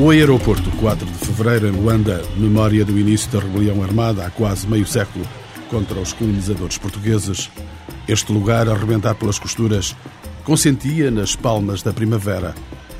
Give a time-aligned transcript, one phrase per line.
[0.00, 4.66] O aeroporto 4 de fevereiro em Luanda, memória do início da rebelião armada há quase
[4.66, 5.26] meio século
[5.68, 7.50] contra os colonizadores portugueses.
[8.08, 9.94] Este lugar, a arrebentar pelas costuras,
[10.42, 12.54] consentia nas palmas da primavera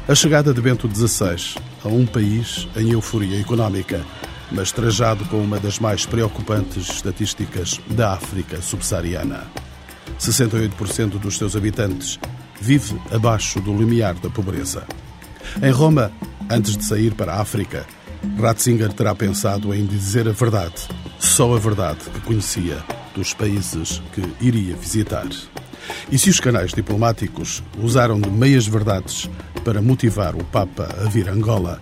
[0.07, 4.05] a chegada de Bento XVI a um país em euforia económica,
[4.53, 9.47] mas trajado com uma das mais preocupantes estatísticas da África subsaariana.
[10.21, 12.21] 68% dos seus habitantes
[12.61, 14.87] vive abaixo do limiar da pobreza.
[15.63, 16.13] Em Roma,
[16.53, 17.87] Antes de sair para a África,
[18.37, 20.89] Ratzinger terá pensado em dizer a verdade,
[21.21, 22.83] só a verdade que conhecia
[23.15, 25.29] dos países que iria visitar.
[26.11, 29.31] E se os canais diplomáticos usaram de meias verdades
[29.65, 31.81] para motivar o Papa a vir a Angola,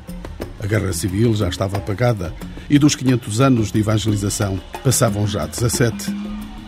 [0.63, 2.35] a guerra civil já estava apagada
[2.69, 6.15] e dos 500 anos de evangelização passavam já 17.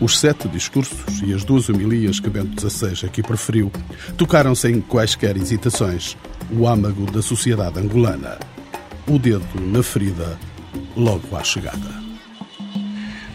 [0.01, 3.71] Os sete discursos e as duas homilias que Bento XVI aqui preferiu
[4.17, 6.17] tocaram sem quaisquer hesitações
[6.49, 8.39] o âmago da sociedade angolana.
[9.07, 10.37] O dedo na ferida
[10.95, 12.01] logo à chegada.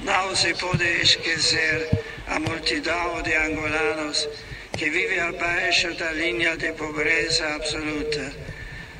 [0.05, 4.29] Não se pode esquecer a multidão de angolanos
[4.73, 8.33] que vive abaixo da linha de pobreza absoluta.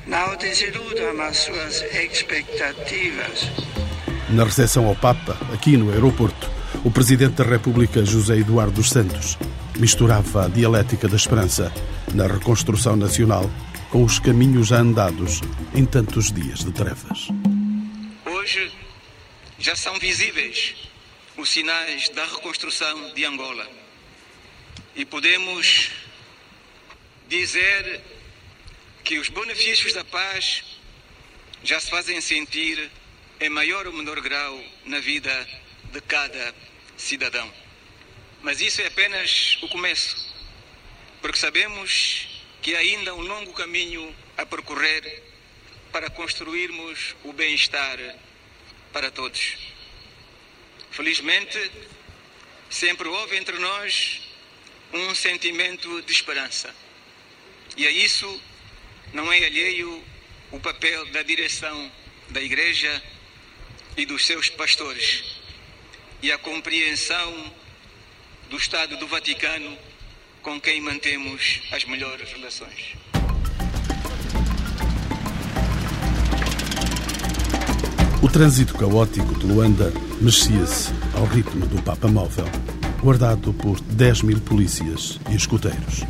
[0.05, 3.51] Não desiludam as suas expectativas.
[4.29, 6.49] Na recepção ao Papa, aqui no aeroporto,
[6.83, 9.37] o Presidente da República, José Eduardo dos Santos,
[9.77, 11.71] misturava a dialética da esperança
[12.13, 13.49] na reconstrução nacional
[13.91, 15.41] com os caminhos já andados
[15.73, 17.27] em tantos dias de trevas.
[18.25, 18.71] Hoje
[19.57, 20.75] já são visíveis
[21.37, 23.67] os sinais da reconstrução de Angola
[24.95, 25.91] e podemos
[27.29, 28.01] dizer
[29.03, 30.63] que os benefícios da paz
[31.63, 32.89] já se fazem sentir
[33.39, 35.47] em maior ou menor grau na vida
[35.93, 36.53] de cada
[36.97, 37.51] cidadão.
[38.41, 40.15] Mas isso é apenas o começo,
[41.21, 42.36] porque sabemos
[42.67, 45.23] que ainda há um longo caminho a percorrer
[45.89, 47.97] para construirmos o bem-estar
[48.91, 49.55] para todos.
[50.91, 51.71] Felizmente,
[52.69, 54.21] sempre houve entre nós
[54.91, 56.75] um sentimento de esperança.
[57.77, 58.41] E a isso
[59.13, 60.03] não é alheio
[60.51, 61.89] o papel da direção
[62.31, 63.01] da Igreja
[63.95, 65.23] e dos seus pastores
[66.21, 67.53] e a compreensão
[68.49, 69.79] do Estado do Vaticano
[70.47, 72.95] com quem mantemos as melhores relações.
[78.23, 79.91] O trânsito caótico de Luanda
[80.21, 82.45] mexia-se ao ritmo do Papa Móvel,
[83.01, 86.05] guardado por 10 mil polícias e escuteiros.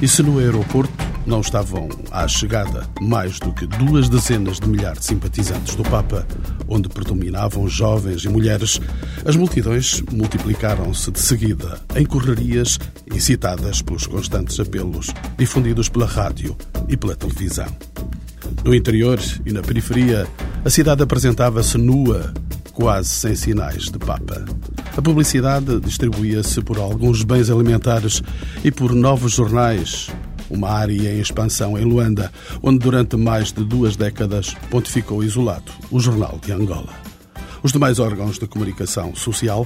[0.00, 0.92] E se no aeroporto
[1.26, 6.24] não estavam à chegada mais do que duas dezenas de milhares de simpatizantes do Papa,
[6.68, 8.80] onde predominavam jovens e mulheres,
[9.24, 12.78] as multidões multiplicaram-se de seguida em correrias
[13.12, 16.56] incitadas pelos constantes apelos difundidos pela rádio
[16.88, 17.66] e pela televisão.
[18.64, 20.28] No interior e na periferia,
[20.64, 22.32] a cidade apresentava-se nua,
[22.72, 24.44] quase sem sinais de Papa.
[24.98, 28.20] A publicidade distribuía-se por alguns bens alimentares
[28.64, 30.10] e por novos jornais,
[30.50, 36.00] uma área em expansão em Luanda, onde durante mais de duas décadas pontificou isolado o
[36.00, 36.92] Jornal de Angola.
[37.62, 39.64] Os demais órgãos de comunicação social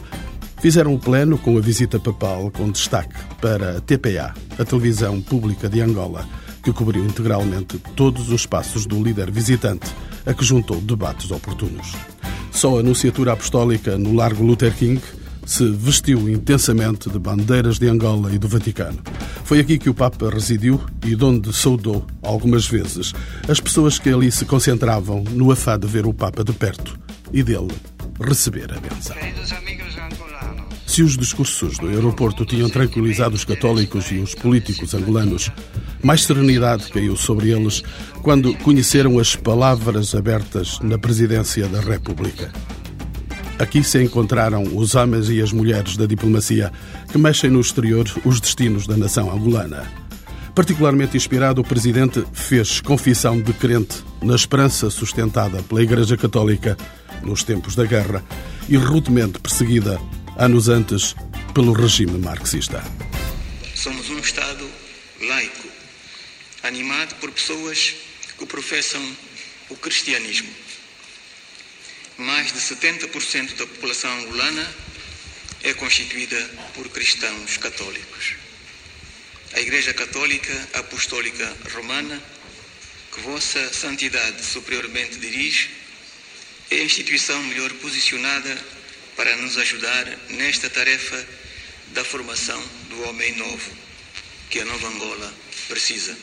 [0.60, 5.66] fizeram o pleno com a visita papal com destaque para a TPA, a televisão pública
[5.66, 6.28] de Angola,
[6.62, 9.90] que cobriu integralmente todos os passos do líder visitante,
[10.26, 11.94] a que juntou debates oportunos.
[12.50, 15.00] Só a Nunciatura Apostólica no Largo Luther King
[15.44, 18.98] se vestiu intensamente de bandeiras de Angola e do Vaticano.
[19.44, 23.12] Foi aqui que o Papa residiu e de onde saudou, algumas vezes,
[23.48, 26.98] as pessoas que ali se concentravam no afã de ver o Papa de perto
[27.32, 27.72] e dele
[28.20, 29.16] receber a benção.
[30.86, 35.50] Se os discursos do aeroporto tinham tranquilizado os católicos e os políticos angolanos,
[36.02, 37.82] mais serenidade caiu sobre eles
[38.20, 42.52] quando conheceram as palavras abertas na presidência da República.
[43.62, 46.72] Aqui se encontraram os homens e as mulheres da diplomacia
[47.12, 49.88] que mexem no exterior os destinos da nação angolana.
[50.52, 56.76] Particularmente inspirado, o presidente fez confissão de crente na esperança sustentada pela Igreja Católica
[57.22, 58.24] nos tempos da guerra
[58.68, 60.00] e rudemente perseguida
[60.36, 61.14] anos antes
[61.54, 62.82] pelo regime marxista.
[63.76, 64.68] Somos um Estado
[65.28, 65.68] laico,
[66.64, 67.94] animado por pessoas
[68.36, 69.00] que professam
[69.70, 70.50] o cristianismo
[72.22, 74.74] mais de 70% da população angolana
[75.62, 76.36] é constituída
[76.74, 78.34] por cristãos católicos.
[79.52, 82.22] A Igreja Católica Apostólica Romana,
[83.12, 85.70] que Vossa Santidade superiormente dirige,
[86.70, 88.58] é a instituição melhor posicionada
[89.16, 91.26] para nos ajudar nesta tarefa
[91.88, 93.70] da formação do homem novo
[94.48, 95.34] que a Nova Angola
[95.68, 96.16] precisa.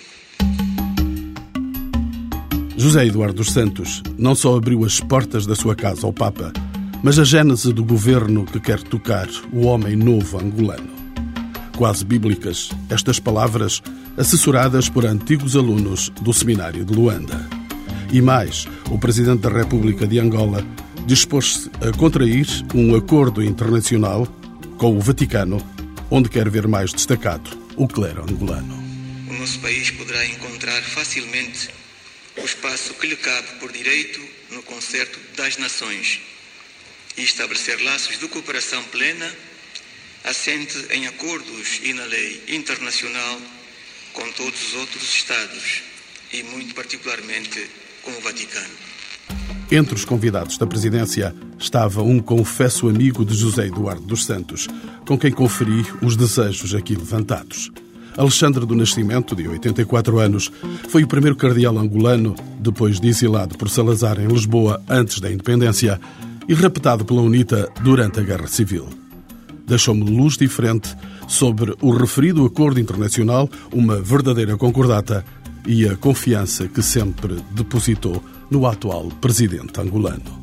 [2.80, 6.54] José Eduardo dos Santos não só abriu as portas da sua casa ao Papa,
[7.04, 10.88] mas a gênese do governo que quer tocar o homem novo angolano.
[11.76, 13.84] Quase bíblicas, estas palavras
[14.16, 17.46] assessoradas por antigos alunos do seminário de Luanda.
[18.14, 20.66] E mais, o presidente da República de Angola
[21.06, 24.26] dispôs-se a contrair um acordo internacional
[24.78, 25.58] com o Vaticano,
[26.10, 28.74] onde quer ver mais destacado o clero angolano.
[29.30, 31.78] O nosso país poderá encontrar facilmente
[32.42, 34.20] o espaço que lhe cabe por direito
[34.52, 36.20] no concerto das nações
[37.18, 39.30] e estabelecer laços de cooperação plena,
[40.24, 43.42] assente em acordos e na lei internacional
[44.14, 45.84] com todos os outros Estados
[46.34, 47.70] e, muito particularmente,
[48.02, 48.90] com o Vaticano.
[49.72, 54.68] Entre os convidados da presidência estava um confesso amigo de José Eduardo dos Santos,
[55.06, 57.70] com quem conferi os desejos aqui levantados.
[58.20, 60.52] Alexandre do Nascimento, de 84 anos,
[60.90, 65.98] foi o primeiro cardeal angolano, depois de exilado por Salazar em Lisboa antes da independência
[66.46, 68.90] e raptado pela UNITA durante a Guerra Civil.
[69.66, 70.94] Deixou-me luz diferente
[71.30, 75.24] sobre o referido acordo internacional, uma verdadeira concordata
[75.66, 78.22] e a confiança que sempre depositou
[78.52, 80.38] no atual presidente angolano.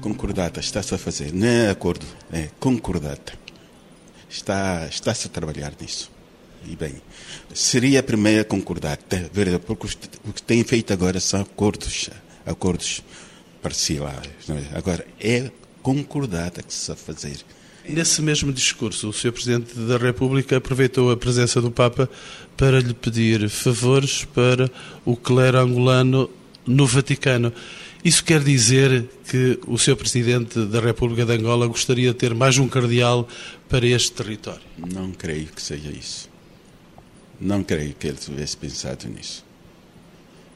[0.00, 3.32] Concordata está-se a fazer, não é acordo, é concordata.
[4.30, 6.14] Está, está-se a trabalhar nisso.
[6.68, 6.94] E bem,
[7.54, 9.30] seria a primeira concordata,
[9.66, 9.86] porque
[10.24, 12.10] o que tem feito agora são acordos,
[12.44, 13.02] acordos
[13.62, 14.28] parciais.
[14.48, 14.76] É?
[14.76, 15.50] Agora, é
[15.82, 17.36] concordata que se a fazer.
[17.88, 19.32] Nesse mesmo discurso, o Sr.
[19.32, 22.10] Presidente da República aproveitou a presença do Papa
[22.56, 24.68] para lhe pedir favores para
[25.04, 26.28] o clero angolano
[26.66, 27.52] no Vaticano.
[28.04, 29.96] Isso quer dizer que o Sr.
[29.96, 33.28] Presidente da República de Angola gostaria de ter mais um cardeal
[33.68, 34.62] para este território?
[34.76, 36.28] Não creio que seja isso.
[37.40, 39.44] Não creio que ele tivesse pensado nisso.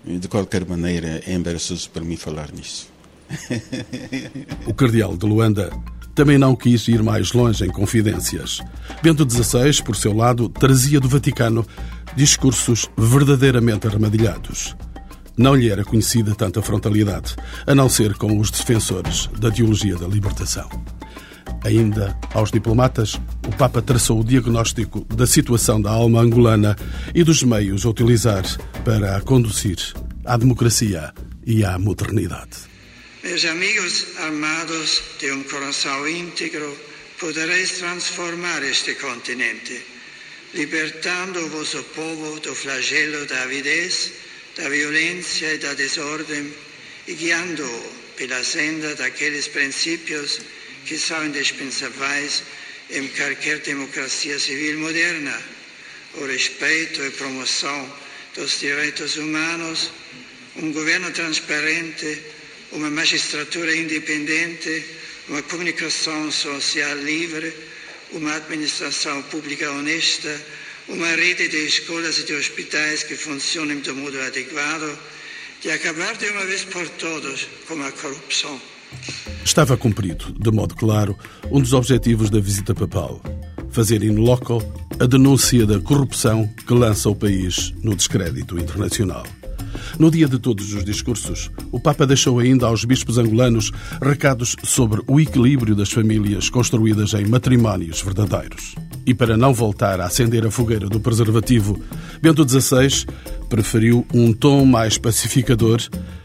[0.05, 2.89] De qualquer maneira, é embaraçoso para mim falar nisso.
[4.67, 5.71] o cardeal de Luanda
[6.15, 8.61] também não quis ir mais longe em confidências.
[9.03, 11.67] Bento XVI, por seu lado, trazia do Vaticano
[12.17, 14.75] discursos verdadeiramente armadilhados.
[15.37, 17.37] Não lhe era conhecida tanta frontalidade,
[17.67, 20.69] a não ser com os defensores da teologia da libertação.
[21.63, 26.75] Ainda aos diplomatas, o Papa traçou o diagnóstico da situação da alma angolana
[27.15, 28.45] e dos meios a utilizar
[28.85, 29.77] para a conduzir
[30.25, 31.13] à democracia
[31.47, 32.71] e à modernidade.
[33.23, 36.75] Meus amigos armados de um coração íntegro,
[37.19, 39.85] podereis transformar este continente,
[40.55, 44.13] libertando o vosso povo do flagelo da avidez,
[44.57, 46.51] da violência e da desordem
[47.07, 50.41] e guiando-o pela senda daqueles princípios
[50.87, 52.43] que são indispensáveis
[52.91, 55.41] em qualquer democracia civil moderna,
[56.15, 57.97] o respeito e promoção
[58.35, 59.91] dos direitos humanos,
[60.57, 62.21] um governo transparente,
[62.73, 64.85] uma magistratura independente,
[65.29, 67.53] uma comunicação social livre,
[68.13, 70.41] uma administração pública honesta,
[70.89, 74.99] uma rede de escolas e de hospitais que funcionem de modo adequado,
[75.61, 78.70] de acabar de uma vez por todas com a corrupção.
[79.45, 81.17] Estava cumprido, de modo claro,
[81.51, 83.21] um dos objetivos da visita papal:
[83.71, 84.63] fazer in loco
[84.99, 89.25] a denúncia da corrupção que lança o país no descrédito internacional.
[89.99, 95.03] No dia de todos os discursos, o Papa deixou ainda aos bispos angolanos recados sobre
[95.07, 98.75] o equilíbrio das famílias construídas em matrimónios verdadeiros.
[99.07, 101.81] E para não voltar a acender a fogueira do preservativo,
[102.21, 103.07] Bento XVI
[103.49, 105.81] preferiu um tom mais pacificador,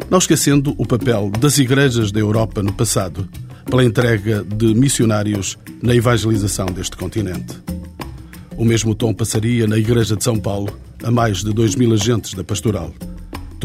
[0.09, 3.27] não esquecendo o papel das igrejas da Europa no passado,
[3.65, 7.55] pela entrega de missionários na evangelização deste continente.
[8.57, 12.33] O mesmo tom passaria na Igreja de São Paulo, a mais de dois mil agentes
[12.33, 12.93] da pastoral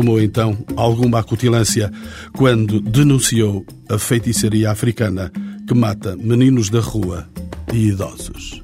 [0.00, 1.92] tomou então alguma acutilância
[2.32, 5.30] quando denunciou a feitiçaria africana
[5.66, 7.28] que mata meninos da rua
[7.72, 8.62] e idosos.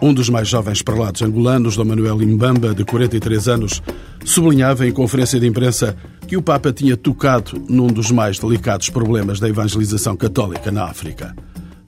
[0.00, 3.82] Um dos mais jovens prelados angolanos, Dom Manuel Imbamba, de 43 anos,
[4.24, 5.96] sublinhava em conferência de imprensa
[6.28, 11.34] que o Papa tinha tocado num dos mais delicados problemas da evangelização católica na África.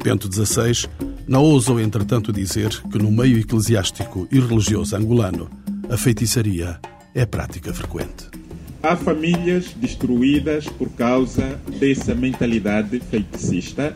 [0.02, 0.88] Bento XVI
[1.26, 5.50] não ousou, entretanto, dizer que no meio eclesiástico e religioso angolano
[5.90, 6.80] a feitiçaria
[7.14, 8.26] é prática frequente.
[8.82, 13.94] Há famílias destruídas por causa dessa mentalidade feticista,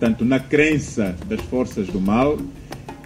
[0.00, 2.38] tanto na crença das forças do mal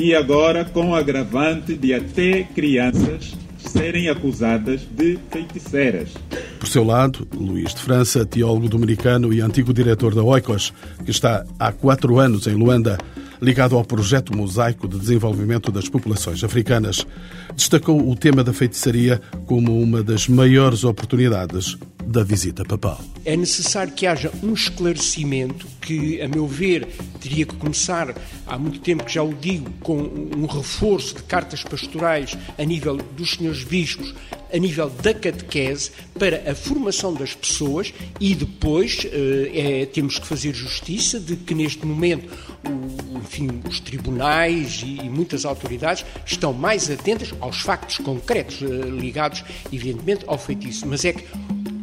[0.00, 6.14] e agora com o agravante de até crianças serem acusadas de feiticeiras.
[6.58, 10.72] Por seu lado, Luís de França, teólogo dominicano e antigo diretor da Oikos,
[11.04, 12.96] que está há quatro anos em Luanda,
[13.42, 17.06] ligado ao projeto Mosaico de Desenvolvimento das Populações Africanas,
[17.54, 23.00] destacou o tema da feitiçaria como uma das maiores oportunidades da visita papal.
[23.24, 26.86] É necessário que haja um esclarecimento que, a meu ver,
[27.20, 28.14] teria que começar,
[28.46, 32.96] há muito tempo que já o digo, com um reforço de cartas pastorais a nível
[32.96, 34.14] dos senhores bispos,
[34.52, 40.26] a nível da catequese, para a formação das pessoas e depois eh, é, temos que
[40.26, 42.32] fazer justiça de que neste momento
[42.66, 48.66] o, enfim, os tribunais e, e, muitas autoridades estão mais atentas aos factos concretos eh,
[48.88, 50.86] ligados, evidentemente, ao feitiço.
[50.86, 51.24] Mas é que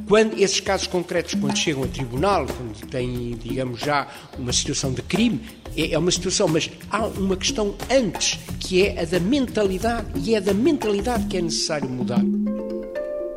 [0.07, 5.01] quando esses casos concretos, quando chegam a tribunal, quando têm, digamos, já uma situação de
[5.01, 5.41] crime,
[5.75, 10.33] é, é uma situação, mas há uma questão antes, que é a da mentalidade, e
[10.33, 12.21] é da mentalidade que é necessário mudar.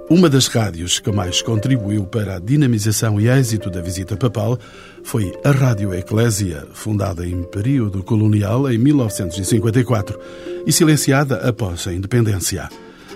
[0.08, 4.58] Uma das rádios que mais contribuiu para a dinamização e êxito da visita papal
[5.04, 10.18] foi a Rádio Eclésia, fundada em período colonial em 1954
[10.66, 12.68] e silenciada após a independência.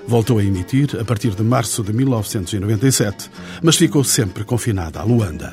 [0.07, 3.31] Voltou a emitir a partir de março de 1997,
[3.63, 5.53] mas ficou sempre confinada a Luanda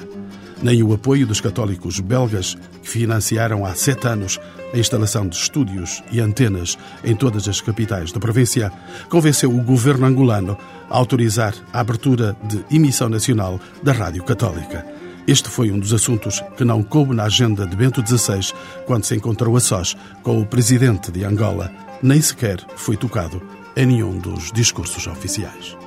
[0.62, 4.39] nem o apoio dos católicos belgas, que financiaram há sete anos
[4.74, 8.72] a instalação de estúdios e antenas em todas as capitais da província,
[9.10, 10.58] convenceu o governo angolano
[10.89, 14.86] a autorizar a abertura de emissão nacional da Rádio Católica.
[15.27, 18.53] Este foi um dos assuntos que não coube na agenda de Bento XVI
[18.86, 21.72] quando se encontrou a sós com o presidente de Angola.
[22.01, 23.41] Nem sequer foi tocado
[23.75, 25.77] em nenhum dos discursos oficiais.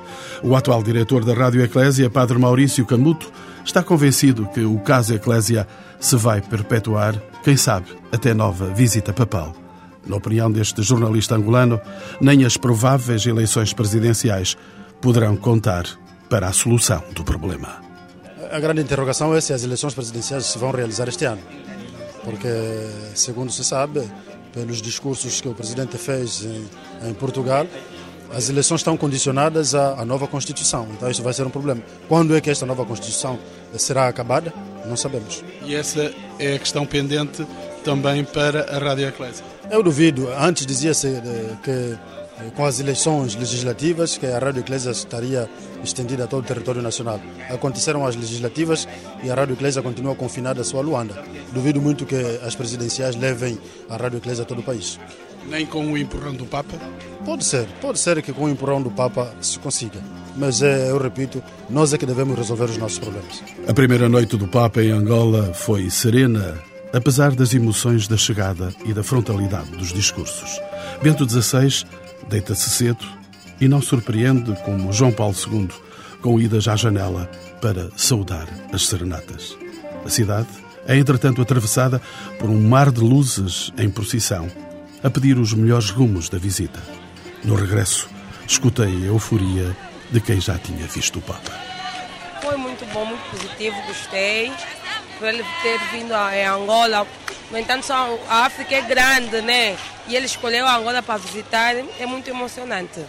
[0.43, 3.31] O atual diretor da Rádio Eclésia, Padre Maurício Camuto,
[3.63, 5.67] está convencido que o caso Eclésia
[5.99, 9.55] se vai perpetuar, quem sabe, até nova visita papal.
[10.05, 11.81] Na opinião deste jornalista angolano,
[12.21, 14.55] nem as prováveis eleições presidenciais
[15.01, 15.85] poderão contar
[16.29, 17.83] para a solução do problema.
[18.51, 21.41] A grande interrogação é se as eleições presidenciais se vão realizar este ano.
[22.23, 22.47] Porque,
[23.13, 24.01] segundo se sabe,
[24.55, 27.67] pelos discursos que o presidente fez em, em Portugal,
[28.33, 31.81] as eleições estão condicionadas à, à, nova Constituição, então isso vai ser um problema.
[32.07, 33.37] Quando é que esta nova Constituição
[33.77, 34.51] será acabada?
[34.85, 35.43] Não sabemos.
[35.63, 37.45] E essa é a questão pendente
[37.83, 39.45] também para a Rádio Eclésia?
[39.69, 40.29] Eu duvido.
[40.37, 41.97] Antes dizia-se eh, que
[42.55, 45.49] com as eleições legislativas que a Rádio Eclésia estaria
[45.83, 47.19] estendida a todo o território nacional.
[47.49, 48.87] Aconteceram as legislativas
[49.23, 51.23] e a Rádio Eclésia continua confinada à sua Luanda.
[51.53, 53.57] Duvido muito que as presidenciais levem
[53.89, 54.99] a Rádio Eclésia a todo o país.
[55.47, 56.75] Nem com o empurrão do Papa?
[57.23, 59.99] Pode ser, pode ser que com o empurrão do Papa se consiga.
[60.35, 63.43] Mas é, eu repito, nós é que devemos resolver os nossos problemas.
[63.67, 66.59] A primeira noite do Papa em Angola foi serena,
[66.91, 70.59] apesar das emoções da chegada e da frontalidade dos discursos.
[71.01, 71.85] Bento XVI
[72.27, 73.05] deita-se cedo
[73.59, 75.69] e não surpreende como João Paulo II
[76.21, 77.29] com idas à janela
[77.61, 79.57] para saudar as serenatas.
[80.03, 80.47] A cidade
[80.87, 82.01] é, entretanto, atravessada
[82.39, 84.47] por um mar de luzes em procissão
[85.03, 86.81] a pedir os melhores rumos da visita.
[87.43, 88.09] No regresso,
[88.47, 89.75] escutei a euforia
[90.11, 91.51] de quem já tinha visto o Papa.
[92.41, 94.51] Foi muito bom, muito positivo, gostei
[95.17, 97.07] por ele ter vindo a Angola.
[97.51, 99.77] No entanto, a África é grande, né?
[100.07, 102.99] E ele escolheu a Angola para visitar, é muito emocionante.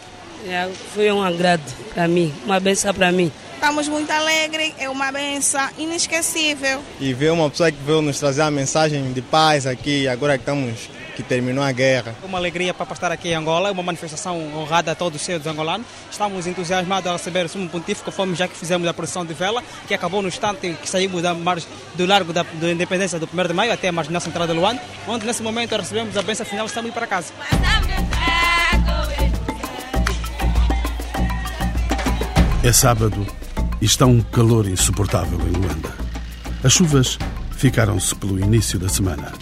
[0.46, 1.62] É, foi um agrado
[1.94, 3.32] para mim, uma benção para mim.
[3.54, 6.82] Estamos muito alegres, é uma benção inesquecível.
[7.00, 10.42] E ver uma pessoa que veio nos trazer a mensagem de paz aqui, agora que
[10.42, 12.14] estamos que terminou a guerra.
[12.22, 15.86] Uma alegria para estar aqui em Angola, uma manifestação honrada a todos os seus angolanos.
[16.10, 19.64] Estamos entusiasmados a receber o Sumo Pontífico, fomos já que fizemos a procissão de vela,
[19.88, 23.48] que acabou no instante que saímos da margem, do largo da, da independência do 1
[23.48, 26.66] de maio até a marginal central de Luanda, onde nesse momento recebemos a benção final
[26.66, 27.32] e estamos para casa.
[32.62, 33.26] É sábado
[33.80, 35.94] e está um calor insuportável em Luanda.
[36.62, 37.18] As chuvas
[37.52, 39.32] ficaram-se pelo início da semana.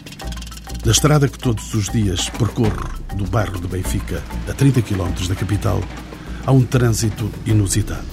[0.85, 5.35] Da estrada que todos os dias percorro do bairro de Benfica, a 30 km da
[5.35, 5.83] capital,
[6.45, 8.05] há um trânsito inusitado.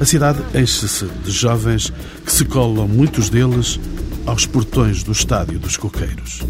[0.00, 1.92] A cidade enche-se de jovens
[2.24, 3.78] que se colam, muitos deles,
[4.26, 6.42] aos portões do estádio dos Coqueiros.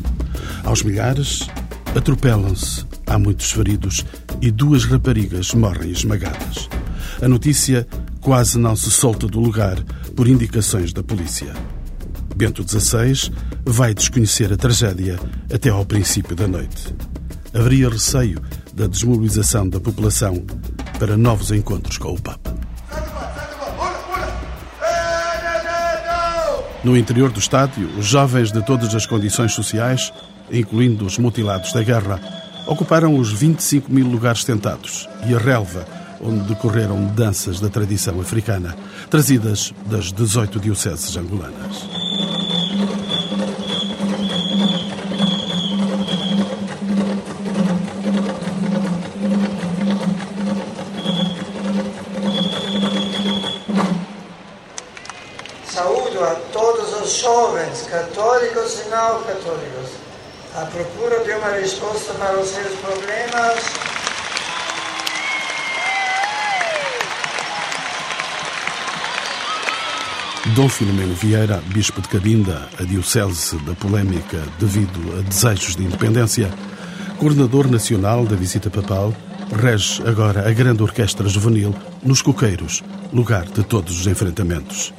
[0.65, 1.47] Aos milhares,
[1.95, 4.07] atropelam-se, há muitos feridos
[4.41, 6.71] e duas raparigas morrem esmagadas.
[7.21, 7.87] A notícia
[8.23, 9.79] quase não se solta do lugar
[10.17, 11.53] por indicações da polícia.
[12.35, 13.31] Bento XVI
[13.65, 15.19] vai desconhecer a tragédia
[15.53, 16.95] até ao princípio da noite.
[17.55, 18.41] Haveria receio
[18.75, 20.45] da desmobilização da população
[20.99, 22.55] para novos encontros com o Papa.
[26.83, 30.13] No interior do estádio, os jovens de todas as condições sociais,
[30.51, 32.21] incluindo os mutilados da guerra,
[32.67, 35.87] ocuparam os 25 mil lugares tentados e a relva
[36.21, 38.77] onde decorreram danças da tradição africana,
[39.11, 42.02] trazidas das 18 dioceses angolanas.
[56.25, 59.91] A todos os jovens, católicos e não católicos,
[60.55, 63.93] à procura de uma resposta para os seus problemas.
[70.55, 76.53] Dom Filomeno Vieira, bispo de Cabinda, a diocese da polémica devido a desejos de independência,
[77.19, 79.15] coordenador nacional da visita papal,
[79.55, 84.93] rege agora a grande orquestra juvenil nos Coqueiros, lugar de todos os enfrentamentos.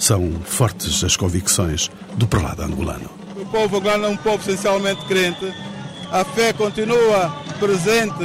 [0.00, 3.10] São fortes as convicções do prelado angolano.
[3.36, 5.52] O povo angolano é um povo essencialmente crente.
[6.10, 7.28] A fé continua
[7.60, 8.24] presente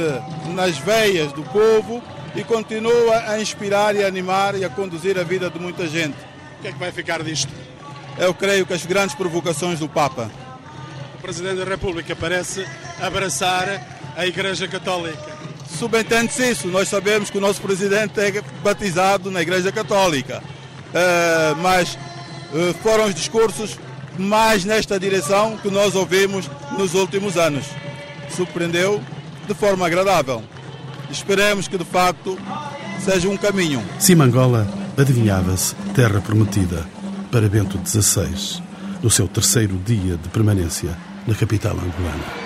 [0.54, 2.02] nas veias do povo
[2.34, 6.16] e continua a inspirar e a animar e a conduzir a vida de muita gente.
[6.58, 7.52] O que é que vai ficar disto?
[8.16, 10.30] Eu creio que as grandes provocações do Papa.
[11.18, 12.66] O Presidente da República parece
[12.98, 15.36] abraçar a Igreja Católica.
[15.78, 16.68] Subentende-se isso.
[16.68, 20.42] Nós sabemos que o nosso Presidente é batizado na Igreja Católica.
[20.96, 21.98] Uh, mas
[22.54, 23.78] uh, foram os discursos
[24.18, 27.66] mais nesta direção que nós ouvimos nos últimos anos.
[28.34, 29.02] Surpreendeu
[29.46, 30.42] de forma agradável.
[31.10, 32.38] Esperemos que de facto
[33.04, 33.84] seja um caminho.
[33.98, 36.86] Simangola adivinhava-se terra prometida
[37.30, 38.62] para Bento XVI,
[39.02, 42.45] no seu terceiro dia de permanência na capital angolana.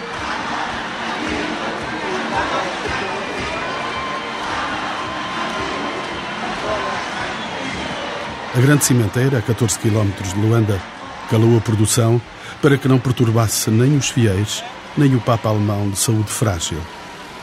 [8.52, 10.82] A grande cimenteira, a 14 km de Luanda,
[11.30, 12.20] calou a produção
[12.60, 14.64] para que não perturbasse nem os fiéis,
[14.98, 16.80] nem o Papa alemão de saúde frágil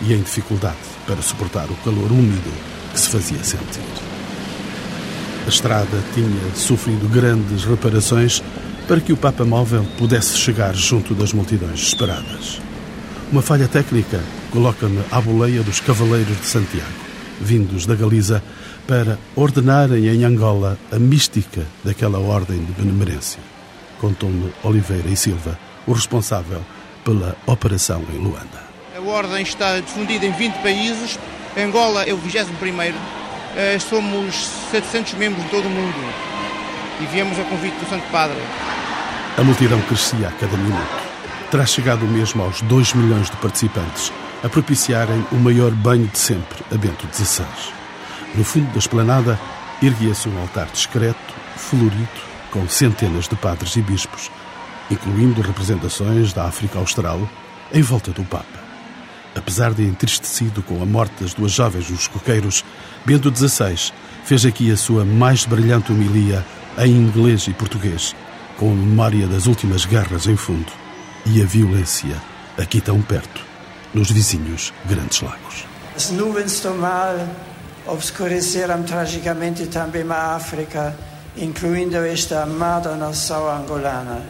[0.02, 2.52] e em dificuldade para suportar o calor úmido
[2.92, 3.82] que se fazia sentir.
[5.46, 8.44] A estrada tinha sofrido grandes reparações
[8.86, 12.60] para que o Papa Móvel pudesse chegar junto das multidões esperadas.
[13.32, 14.22] Uma falha técnica
[14.52, 16.92] coloca-me à boleia dos Cavaleiros de Santiago,
[17.40, 18.44] vindos da Galiza
[18.88, 23.40] para ordenarem em Angola a mística daquela ordem de benemerência.
[24.00, 26.62] Contou-me Oliveira e Silva, o responsável
[27.04, 28.66] pela operação em Luanda.
[28.96, 31.20] A ordem está difundida em 20 países.
[31.58, 32.94] Angola é o 21º.
[33.56, 35.96] Eh, somos 700 membros de todo o mundo
[37.02, 38.38] e viemos a convite do Santo Padre.
[39.38, 41.08] A multidão crescia a cada minuto.
[41.52, 44.12] Terá chegado mesmo aos 2 milhões de participantes
[44.44, 47.77] a propiciarem o maior banho de sempre a Bento XVI.
[48.38, 49.40] No fundo da esplanada,
[49.82, 52.08] erguia-se um altar discreto, florido,
[52.52, 54.30] com centenas de padres e bispos,
[54.92, 57.28] incluindo representações da África Austral,
[57.74, 58.46] em volta do Papa.
[59.36, 62.64] Apesar de entristecido com a morte das duas jovens dos coqueiros,
[63.04, 63.92] Bento XVI
[64.24, 66.46] fez aqui a sua mais brilhante homilia
[66.78, 68.16] em inglês e português,
[68.56, 70.72] com a memória das últimas guerras em fundo
[71.26, 72.22] e a violência
[72.56, 73.42] aqui tão perto,
[73.96, 75.66] nos vizinhos Grandes Lagos.
[77.88, 80.94] Obscureceram tragicamente também a África,
[81.38, 84.26] incluindo esta amada nação angolana.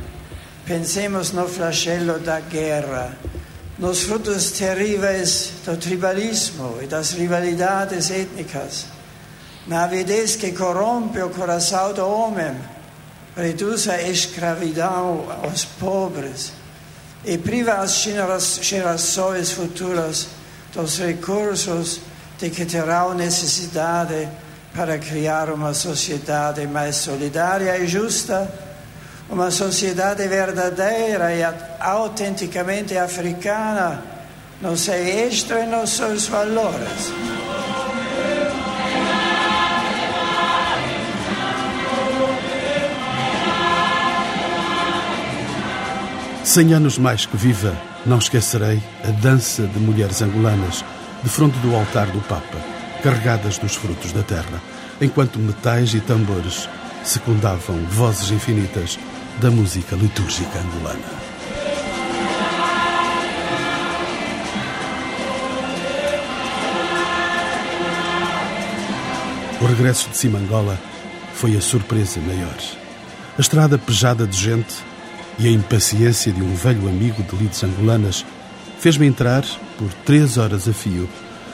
[0.63, 3.17] Pensemos no flagelo da guerra,
[3.79, 8.85] nos frutos terríveis do tribalismo e das rivalidades étnicas,
[9.65, 12.55] na avidez que corrompe o coração do homem,
[13.35, 16.51] reduz a escravidão aos pobres
[17.25, 18.03] e priva as
[18.61, 20.27] gerações futuras
[20.73, 22.01] dos recursos
[22.39, 24.27] de que terão necessidade
[24.73, 28.47] para criar uma sociedade mais solidária e justa,
[29.29, 31.41] uma sociedade verdadeira e
[31.79, 34.03] autenticamente africana
[34.61, 37.11] no seu eixo e nos seus valores.
[46.43, 50.83] Cem anos mais que viva, não esquecerei a dança de mulheres angolanas
[51.23, 52.57] de fronte do altar do Papa,
[53.03, 54.61] carregadas dos frutos da terra,
[55.01, 56.69] enquanto metais e tambores
[57.03, 58.99] secundavam vozes infinitas
[59.39, 61.27] da música litúrgica angolana.
[69.59, 70.77] O regresso de Simangola
[71.33, 72.57] foi a surpresa maior.
[73.37, 74.75] A estrada pejada de gente
[75.39, 78.25] e a impaciência de um velho amigo de lides angolanas
[78.79, 79.43] fez-me entrar,
[79.77, 81.09] por três horas a fio,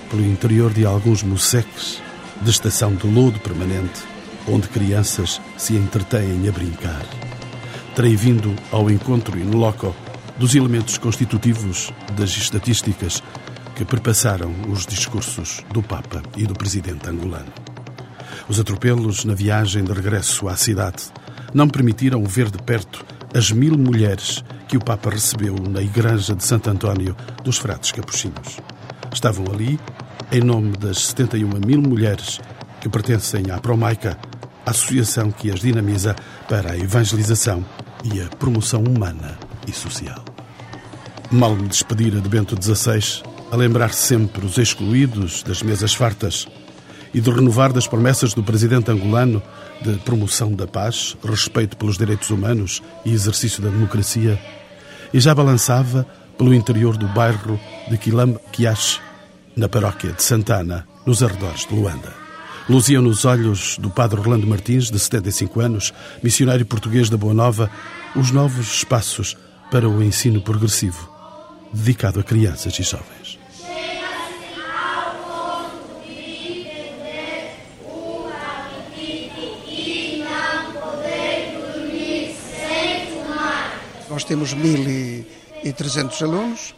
[0.09, 2.01] pelo interior de alguns museques
[2.41, 4.01] de estação de lodo permanente,
[4.47, 7.05] onde crianças se entretêm a brincar.
[7.95, 9.95] Terei vindo ao encontro in loco
[10.37, 13.23] dos elementos constitutivos das estatísticas
[13.75, 17.51] que perpassaram os discursos do Papa e do presidente angolano.
[18.47, 21.03] Os atropelos na viagem de regresso à cidade
[21.53, 26.43] não permitiram ver de perto as mil mulheres que o Papa recebeu na igreja de
[26.43, 28.57] Santo António dos Frates Capuchinhos.
[29.13, 29.79] Estavam ali,
[30.31, 32.41] em nome das 71 mil mulheres
[32.81, 34.17] que pertencem à Promaica,
[34.65, 36.15] a associação que as dinamiza
[36.49, 37.63] para a evangelização
[38.03, 40.25] e a promoção humana e social.
[41.29, 46.47] Mal me despedira de Bento XVI, a lembrar sempre os excluídos das mesas fartas
[47.13, 49.39] e de renovar das promessas do presidente angolano
[49.83, 54.39] de promoção da paz, respeito pelos direitos humanos e exercício da democracia,
[55.13, 56.05] e já balançava
[56.37, 58.99] pelo interior do bairro de Quilam Quiache,
[59.55, 62.11] na paróquia de Santana, nos arredores de Luanda.
[62.67, 67.69] Luziam nos olhos do padre Orlando Martins, de 75 anos, missionário português da Boa Nova,
[68.15, 69.37] os novos espaços
[69.69, 71.09] para o ensino progressivo,
[71.73, 73.22] dedicado a crianças e jovens.
[84.13, 86.75] Nós temos 1.300 alunos,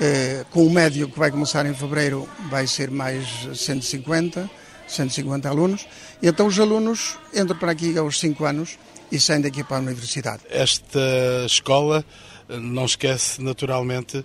[0.00, 4.48] eh, com o médio que vai começar em fevereiro vai ser mais 150,
[4.86, 5.88] 150 alunos.
[6.22, 8.78] E então os alunos entram para aqui aos 5 anos
[9.10, 10.44] e saem daqui para a universidade.
[10.48, 11.00] Esta
[11.44, 12.04] escola
[12.48, 14.24] não esquece naturalmente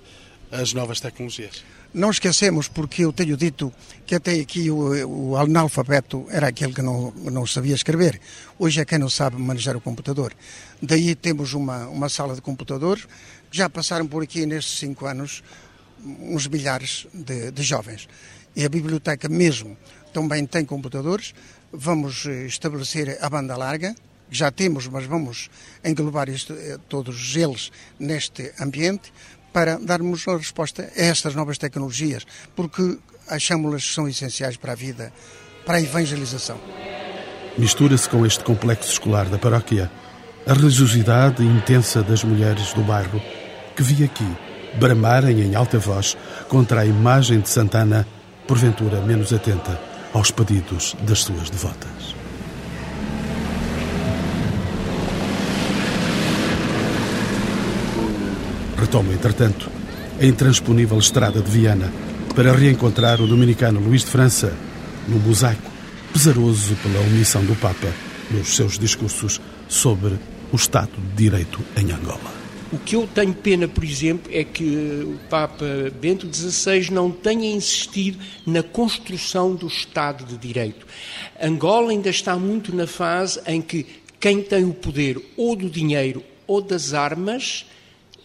[0.52, 1.63] as novas tecnologias.
[1.93, 3.73] Não esquecemos, porque eu tenho dito
[4.06, 8.19] que até aqui o, o analfabeto era aquele que não, não sabia escrever.
[8.60, 10.34] Hoje é quem não sabe manejar o computador.
[10.82, 13.00] Daí temos uma, uma sala de computador.
[13.52, 15.43] Já passaram por aqui nestes cinco anos
[16.04, 18.08] uns milhares de, de jovens.
[18.56, 19.78] E a biblioteca mesmo
[20.13, 21.34] também tem computadores.
[21.71, 23.95] Vamos eh, estabelecer a banda larga,
[24.30, 25.50] já temos, mas vamos
[25.84, 29.12] englobar isto, eh, todos eles neste ambiente
[29.58, 34.76] para darmos a resposta a estas novas tecnologias, porque achamos-las que são essenciais para a
[34.76, 35.12] vida,
[35.65, 36.60] para a evangelização.
[37.58, 39.89] Mistura-se com este complexo escolar da paróquia
[40.46, 43.20] a religiosidade intensa das mulheres do bairro
[43.76, 44.32] que vi aqui
[44.80, 46.15] bramarem em alta voz
[46.48, 48.06] contra a imagem de Santana,
[48.48, 49.82] porventura menos atenta
[50.13, 52.16] aos pedidos das suas devotas.
[58.88, 59.69] Retomo, entretanto,
[60.17, 61.91] a intransponível estrada de Viana
[62.34, 64.56] para reencontrar o dominicano Luís de França
[65.10, 65.69] no mosaico,
[66.13, 67.93] pesaroso pela omissão do Papa
[68.32, 70.17] nos seus discursos sobre
[70.54, 72.32] o Estado de Direito em Angola.
[72.71, 75.65] O que eu tenho pena, por exemplo, é que o Papa
[76.00, 80.88] Bento XVI não tenha insistido na construção do Estado de Direito.
[81.43, 83.86] Angola ainda está muito na fase em que
[84.17, 87.65] quem tem o poder ou do dinheiro ou das armas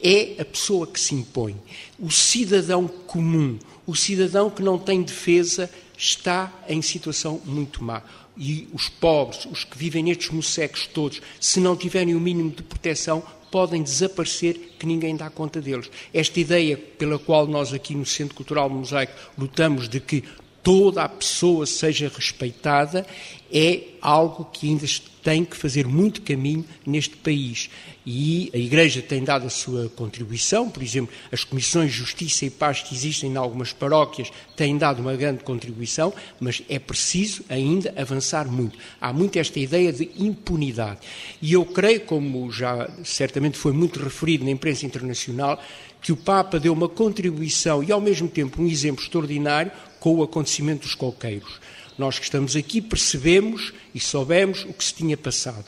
[0.02, 1.56] é a pessoa que se impõe.
[1.98, 8.02] O cidadão comum, o cidadão que não tem defesa, está em situação muito má.
[8.36, 12.62] E os pobres, os que vivem nestes mocecos todos, se não tiverem o mínimo de
[12.62, 15.90] proteção, podem desaparecer que ninguém dá conta deles.
[16.12, 20.24] Esta ideia pela qual nós aqui no Centro Cultural Mosaico lutamos de que
[20.62, 23.06] toda a pessoa seja respeitada
[23.52, 24.86] é algo que ainda
[25.22, 27.70] tem que fazer muito caminho neste país.
[28.04, 32.50] E a Igreja tem dado a sua contribuição, por exemplo, as comissões de Justiça e
[32.50, 37.94] Paz que existem em algumas paróquias têm dado uma grande contribuição, mas é preciso ainda
[37.96, 38.76] avançar muito.
[39.00, 41.00] Há muito esta ideia de impunidade.
[41.40, 45.62] E eu creio, como já certamente foi muito referido na imprensa internacional,
[46.00, 50.22] que o Papa deu uma contribuição e, ao mesmo tempo, um exemplo extraordinário com o
[50.24, 51.60] acontecimento dos coqueiros.
[51.98, 55.66] Nós que estamos aqui percebemos e soubemos o que se tinha passado.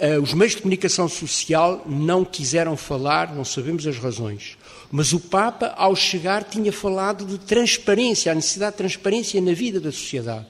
[0.00, 4.56] Uh, os meios de comunicação social não quiseram falar, não sabemos as razões.
[4.90, 9.80] Mas o Papa, ao chegar, tinha falado de transparência, a necessidade de transparência na vida
[9.80, 10.46] da sociedade.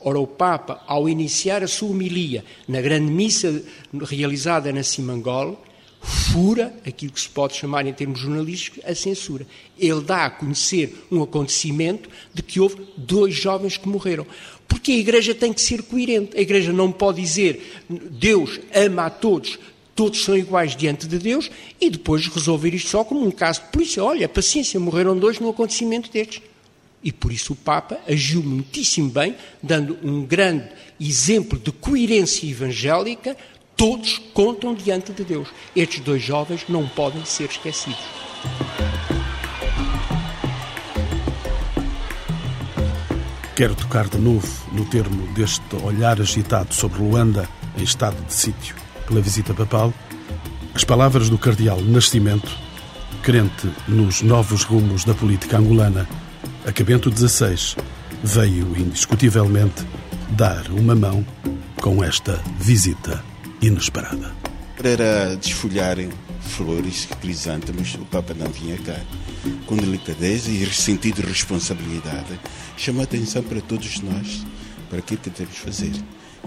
[0.00, 3.62] Ora, o Papa, ao iniciar a sua homilia na grande missa
[4.02, 5.60] realizada na Simangol,
[6.04, 9.46] fura aquilo que se pode chamar, em termos jornalísticos, a censura.
[9.78, 14.26] Ele dá a conhecer um acontecimento de que houve dois jovens que morreram.
[14.68, 16.36] Porque a Igreja tem que ser coerente.
[16.36, 19.58] A Igreja não pode dizer Deus ama a todos,
[19.94, 23.68] todos são iguais diante de Deus e depois resolver isto só como um caso de
[23.68, 24.02] polícia.
[24.04, 26.42] Olha, paciência, morreram dois num acontecimento destes.
[27.02, 30.64] E por isso o Papa agiu muitíssimo bem, dando um grande
[30.98, 33.36] exemplo de coerência evangélica
[33.76, 35.48] Todos contam diante de Deus.
[35.74, 37.98] Estes dois jovens não podem ser esquecidos.
[43.56, 48.74] Quero tocar de novo no termo deste olhar agitado sobre Luanda em estado de sítio
[49.06, 49.92] pela visita papal,
[50.74, 52.50] as palavras do cardeal Nascimento,
[53.22, 56.08] crente nos novos rumos da política angolana,
[56.66, 57.76] a que Bento XVI
[58.22, 59.84] veio indiscutivelmente
[60.30, 61.24] dar uma mão
[61.80, 63.22] com esta visita
[63.66, 64.34] inesperada.
[64.76, 69.00] Para desfolharem flores, crisântemos, o Papa não vinha cá.
[69.66, 72.38] Com delicadeza e sentido de responsabilidade,
[72.76, 74.44] chama a atenção para todos nós,
[74.90, 75.92] para aquilo que devemos fazer.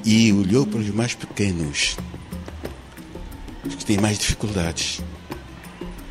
[0.06, 1.98] e olhou para os mais pequenos,
[3.66, 5.02] os que têm mais dificuldades.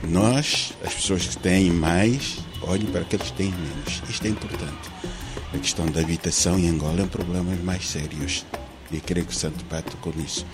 [0.03, 4.03] Nós, as pessoas que têm mais, olhem para aqueles que têm menos.
[4.09, 4.90] Isto é importante.
[5.55, 8.45] A questão da habitação em Angola é um problema mais sérios.
[8.90, 10.46] E creio que o Santo Pai tocou nisso.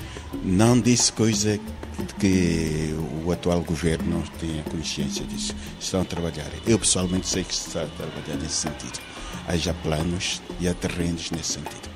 [0.43, 5.55] Não disse coisa de que o atual governo não tenha consciência disso.
[5.79, 6.51] Estão a trabalhar.
[6.67, 8.99] Eu pessoalmente sei que se está a trabalhar nesse sentido.
[9.47, 11.91] Há já planos e há terrenos nesse sentido.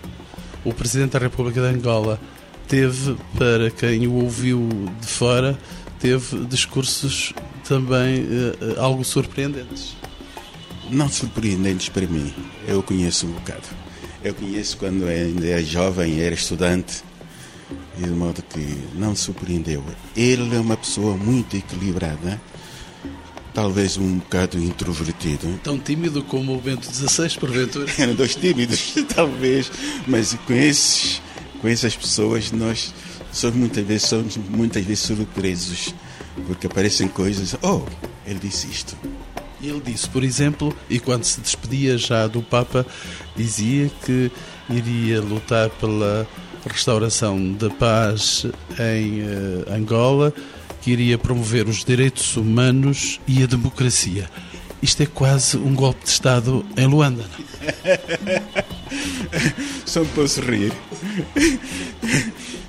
[0.65, 2.21] O Presidente da República de Angola
[2.67, 4.69] teve, para quem o ouviu
[5.01, 5.59] de fora,
[6.01, 7.33] teve discursos
[7.67, 9.97] também uh, algo surpreendentes.
[10.91, 12.33] Não surpreendentes para mim.
[12.67, 13.86] Eu conheço um bocado.
[14.27, 17.05] Eu conheço quando ainda era jovem, era estudante,
[17.97, 19.85] e de modo que não surpreendeu.
[20.17, 22.41] Ele é uma pessoa muito equilibrada,
[23.55, 25.61] talvez um bocado introvertido.
[25.63, 27.87] Tão tímido como o Bento XVI, porventura?
[27.97, 29.71] Eram dois tímidos, talvez,
[30.09, 31.23] mas com, esses,
[31.61, 32.93] com essas pessoas nós
[33.31, 35.95] somos muitas vezes, somos muitas vezes surpresos,
[36.49, 37.83] porque aparecem coisas, oh,
[38.27, 38.97] ele disse isto.
[39.63, 42.87] Ele disse, por exemplo, e quando se despedia já do Papa,
[43.35, 44.31] dizia que
[44.69, 46.27] iria lutar pela
[46.69, 48.47] restauração da paz
[48.79, 50.33] em uh, Angola,
[50.83, 54.29] que iria promover os direitos humanos e a democracia.
[54.83, 57.25] Isto é quase um golpe de Estado em Luanda.
[59.87, 60.73] Só me posso rir.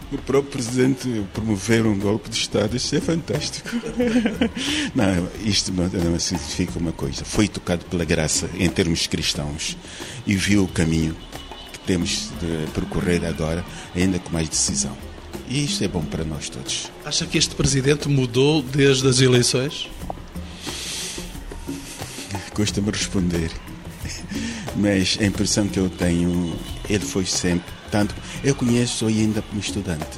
[0.09, 3.69] O próprio presidente promover um golpe de Estado, isso é fantástico.
[4.95, 7.25] Não, isto não significa uma coisa.
[7.25, 9.77] Foi tocado pela graça em termos cristãos
[10.25, 11.15] e viu o caminho
[11.73, 14.97] que temos de percorrer agora, ainda com mais decisão.
[15.49, 16.89] E isto é bom para nós todos.
[17.05, 19.89] Acha que este presidente mudou desde as eleições?
[22.53, 23.51] Custa-me responder.
[24.75, 26.55] Mas a impressão que eu tenho,
[26.89, 28.15] ele foi sempre tanto.
[28.43, 30.17] Eu conheço ainda como estudante.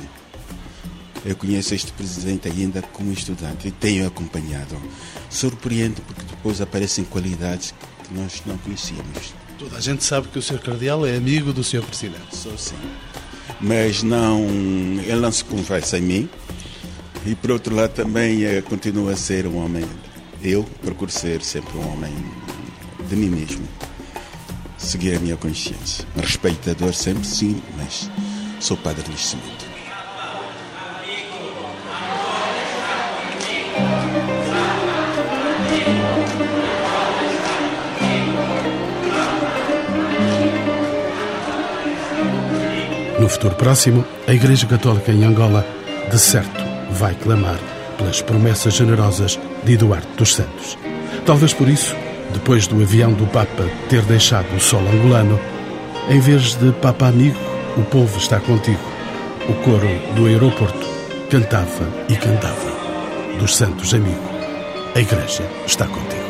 [1.26, 4.82] Eu conheço este presidente ainda como estudante e tenho acompanhado.
[5.30, 7.74] Surpreende porque depois aparecem qualidades
[8.08, 9.34] que nós não conhecíamos.
[9.58, 10.60] Toda a gente sabe que o Sr.
[10.60, 11.84] Cardeal é amigo do Sr.
[11.84, 12.36] Presidente.
[12.36, 12.78] Sou sim
[13.60, 14.46] mas não,
[15.06, 16.30] ele não se conversa em mim.
[17.26, 19.86] E por outro lado também é, continua a ser um homem,
[20.42, 22.14] eu procuro ser sempre um homem
[23.08, 23.68] de mim mesmo.
[24.90, 26.04] Seguir a minha consciência.
[26.16, 28.10] Respeitador sempre sim, mas
[28.60, 29.68] sou padre de nascimento.
[43.20, 45.64] No futuro próximo, a Igreja Católica em Angola,
[46.10, 47.60] de certo, vai clamar
[47.96, 50.76] pelas promessas generosas de Eduardo dos Santos.
[51.28, 51.96] Talvez por isso,
[52.34, 55.40] depois do avião do Papa ter deixado o solo angolano,
[56.10, 57.40] em vez de Papa amigo,
[57.78, 58.80] o povo está contigo.
[59.48, 60.88] O coro do aeroporto
[61.30, 62.70] cantava e cantava.
[63.40, 64.30] Dos Santos amigo,
[64.96, 66.29] a Igreja está contigo.